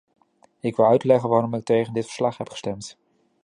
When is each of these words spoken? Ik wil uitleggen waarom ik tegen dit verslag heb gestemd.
Ik 0.59 0.75
wil 0.75 0.85
uitleggen 0.85 1.29
waarom 1.29 1.53
ik 1.53 1.65
tegen 1.65 1.93
dit 1.93 2.05
verslag 2.05 2.37
heb 2.37 2.49
gestemd. 2.49 2.97